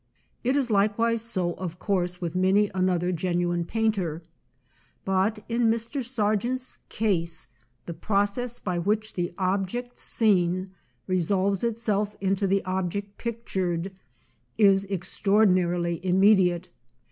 [0.43, 4.23] It is likewise so, of course, with many another genuine painter;
[5.05, 6.03] but in Mr.
[6.03, 7.49] Sargent's case
[7.85, 10.71] the process by which the object seen
[11.05, 13.91] resolves itself into the ob ject pictured
[14.57, 16.69] is extraordinarily immediate.